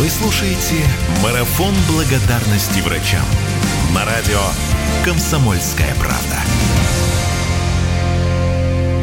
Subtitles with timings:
[0.00, 0.82] Вы слушаете
[1.22, 3.20] «Марафон благодарности врачам»
[3.94, 4.40] на радио
[5.04, 6.38] «Комсомольская правда».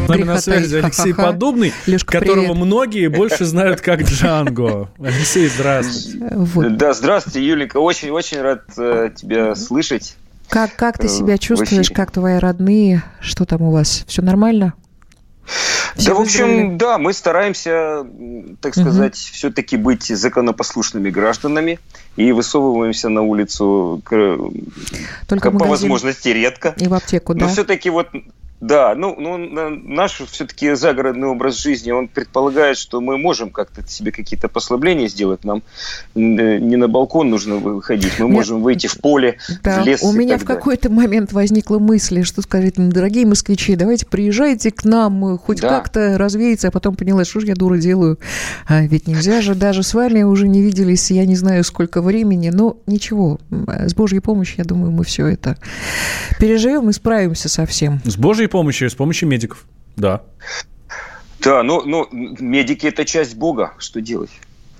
[0.06, 2.58] С нами на связи Алексей Подобный, Лешка, которого привет.
[2.58, 4.90] многие больше знают как Джанго.
[4.98, 6.30] Алексей, здравствуйте.
[6.32, 6.78] Вот.
[6.78, 7.78] Да, здравствуйте, Юлика.
[7.78, 10.16] Очень-очень рад э, тебя слышать.
[10.50, 13.04] Как, как ты себя чувствуешь, как твои родные?
[13.20, 14.04] Что там у вас?
[14.08, 14.74] Все нормально?
[15.98, 18.06] Все да, в общем, да, мы стараемся,
[18.62, 19.34] так сказать, угу.
[19.34, 21.80] все-таки быть законопослушными гражданами
[22.16, 24.38] и высовываемся на улицу к,
[25.28, 26.76] Только к, по возможности редко.
[26.78, 27.46] И в аптеку, да?
[27.46, 28.10] Но все-таки вот
[28.60, 34.12] да, ну, ну наш все-таки загородный образ жизни, он предполагает, что мы можем как-то себе
[34.12, 35.44] какие-то послабления сделать.
[35.44, 35.62] Нам
[36.16, 40.02] э, не на балкон нужно выходить, мы можем выйти в поле, да, в лес.
[40.02, 44.84] У меня в какой-то момент возникла мысль, что сказать, ну, дорогие москвичи, давайте приезжайте к
[44.86, 45.70] нам, хоть да.
[45.70, 48.18] как-то развеяться, а потом поняла, что же я дура делаю.
[48.68, 52.50] А ведь нельзя же, даже с вами уже не виделись, я не знаю сколько времени,
[52.50, 55.58] но ничего, с Божьей помощью, я думаю, мы все это
[56.40, 58.02] переживем и справимся со всем.
[58.04, 60.22] С Божьей Божьей помощью, с помощью медиков, да.
[61.44, 64.32] Да, но, но медики– это часть Бога, что делать?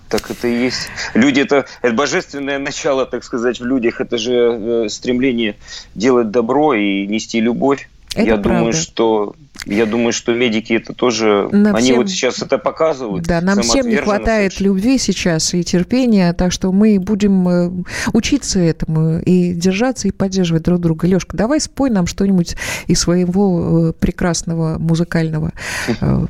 [0.10, 0.88] Так это и есть.
[1.14, 4.00] Люди это, это божественное начало, так сказать, в людях.
[4.00, 5.58] Это же э, стремление
[5.96, 7.90] делать добро и нести любовь.
[8.14, 8.50] Это Я правда.
[8.60, 9.36] думаю, что
[9.68, 13.26] я думаю, что медики это тоже, нам они всем, вот сейчас это показывают.
[13.26, 14.76] Да, нам всем не хватает совершенно.
[14.76, 17.72] любви сейчас и терпения, так что мы будем э,
[18.14, 21.08] учиться этому и держаться и поддерживать друг друга.
[21.08, 22.56] Лешка, давай спой нам что-нибудь
[22.88, 25.52] из своего э, прекрасного музыкального
[25.88, 26.26] э,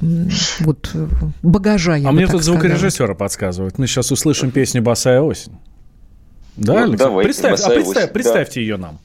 [0.59, 0.91] вот
[1.41, 1.95] багажа.
[2.03, 3.77] а мне тут звукорежиссера подсказывают.
[3.77, 5.53] Мы сейчас услышим песню «Босая осень».
[6.57, 8.61] Да, ну, давайте, Представь, а представь, представьте да.
[8.61, 8.99] ее нам.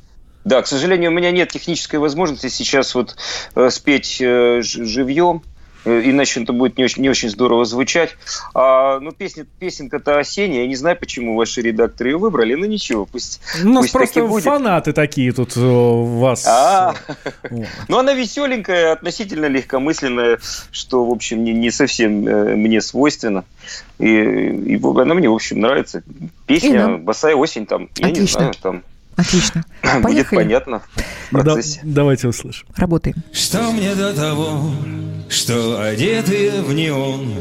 [0.45, 3.17] Да, к сожалению, у меня нет технической возможности сейчас вот
[3.55, 5.43] э, спеть э, живьем,
[5.85, 8.17] э, иначе это будет не очень, не очень здорово звучать.
[8.53, 13.07] А, ну, песня, песенка-то осенняя, я не знаю, почему ваши редакторы ее выбрали, но ничего,
[13.07, 14.43] пусть У нас пусть просто будет.
[14.43, 16.45] фанаты такие тут у вас.
[16.45, 16.97] А,
[17.89, 20.41] ну, она веселенькая, относительно легкомысленная,
[20.73, 23.45] что, в общем, не, не совсем мне свойственно.
[24.01, 26.03] И, и она мне, в общем, нравится.
[26.47, 28.20] Песня «Босая осень» там, я Отлично.
[28.20, 28.83] не знаю, там
[29.17, 29.64] Отлично.
[29.83, 30.02] Поехали.
[30.02, 30.83] Будет понятно.
[31.30, 32.67] Да, давайте услышим.
[32.77, 33.17] Работаем.
[33.33, 34.73] Что мне до того,
[35.28, 37.33] что одетые в неон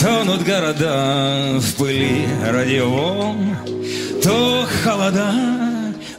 [0.00, 3.56] Тонут города в пыли радион
[4.22, 5.32] То холода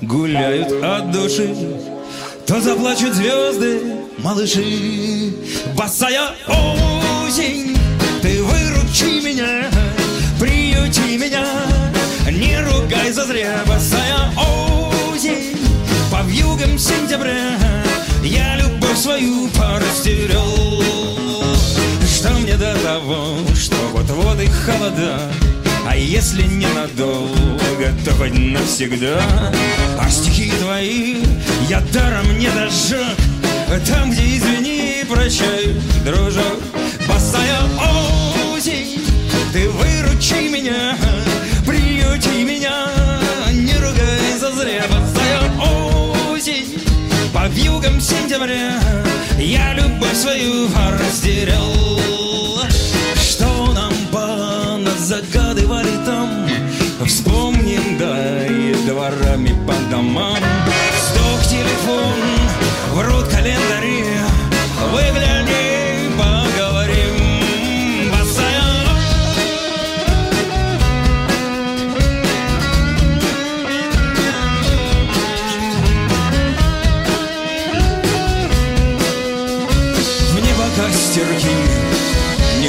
[0.01, 1.53] гуляют от души
[2.45, 5.33] То заплачут звезды, малыши
[5.75, 7.74] Босая осень,
[16.77, 17.57] сентября
[18.23, 20.83] Я любовь свою порастерял
[22.05, 25.19] Что мне до того, что вот-вот и холода
[25.87, 29.21] А если ненадолго, то хоть навсегда.
[29.99, 31.17] А стихи твои
[31.69, 33.15] я даром не дожег
[33.87, 36.59] Там, где извини, и прощай, дружок.
[37.07, 37.59] Босая
[38.53, 39.01] осень,
[39.53, 40.97] ты выручи меня
[41.65, 42.64] Приюти меня.
[48.35, 48.79] Сентября
[49.39, 50.67] Я любовь свою
[50.99, 51.73] растерял
[53.15, 53.93] Что нам
[54.97, 56.47] загадывали там
[57.05, 60.37] Вспомним, да, и дворами по домам.
[61.07, 62.15] Сдох телефон,
[62.93, 64.05] врут календари
[64.91, 65.24] Выгляни,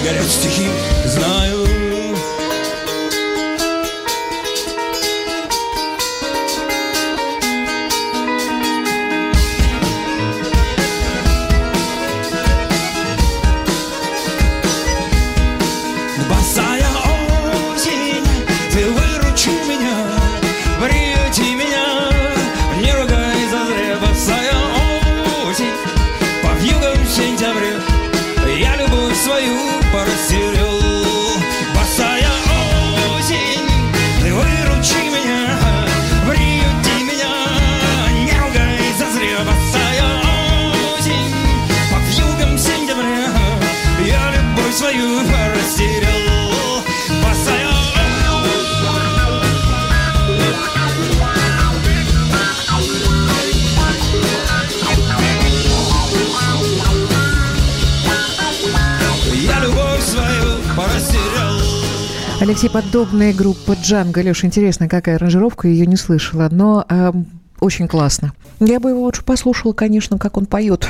[0.02, 0.68] горят стихи,
[1.04, 1.55] знаю
[62.38, 64.20] Алексей, подобная группа Джанго.
[64.22, 67.12] Леш, интересно, какая аранжировка, ее не слышала, но э,
[67.60, 68.34] очень классно.
[68.60, 70.88] Я бы его лучше послушала, конечно, как он поет.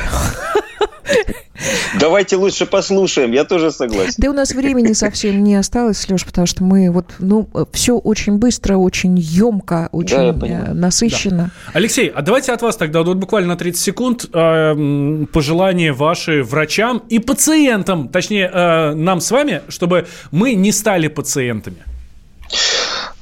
[1.98, 4.14] Давайте лучше послушаем, я тоже согласен.
[4.18, 8.34] Да у нас времени совсем не осталось, Леш, потому что мы вот, ну, все очень
[8.38, 11.50] быстро, очень емко, очень да, э, насыщенно.
[11.66, 11.72] Да.
[11.74, 17.02] Алексей, а давайте от вас тогда вот буквально на 30 секунд э, пожелания ваши врачам
[17.08, 21.78] и пациентам, точнее, э, нам с вами, чтобы мы не стали пациентами.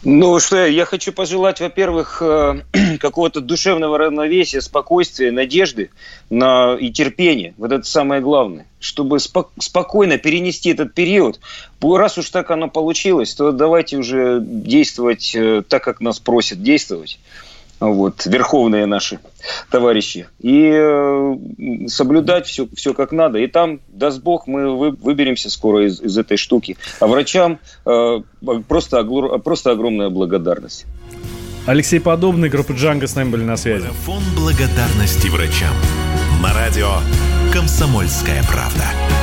[0.04, 2.60] Ну, что я, хочу пожелать, во-первых, э,
[3.00, 5.90] какого-то душевного равновесия, спокойствия, надежды
[6.28, 7.54] на, и терпения.
[7.56, 8.66] Вот это самое главное.
[8.80, 11.40] Чтобы спок- спокойно перенести этот период.
[11.80, 17.18] Раз уж так оно получилось, то давайте уже действовать э, так, как нас просят действовать
[17.80, 19.18] вот, верховные наши
[19.70, 21.36] товарищи, и э,
[21.86, 23.38] соблюдать все, все как надо.
[23.38, 26.76] И там, даст Бог, мы вы, выберемся скоро из, из этой штуки.
[27.00, 28.20] А врачам э,
[28.68, 29.04] просто,
[29.44, 30.86] просто огромная благодарность.
[31.66, 33.84] Алексей Подобный, группа Джанго с нами были на связи.
[33.84, 35.74] Марафон благодарности врачам.
[36.42, 36.98] На радио
[37.52, 39.13] «Комсомольская правда».